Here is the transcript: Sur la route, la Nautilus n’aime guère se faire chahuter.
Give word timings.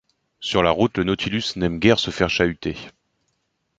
Sur 0.39 0.63
la 0.63 0.71
route, 0.71 0.97
la 0.97 1.03
Nautilus 1.03 1.53
n’aime 1.57 1.77
guère 1.77 1.99
se 1.99 2.09
faire 2.09 2.27
chahuter. 2.31 2.75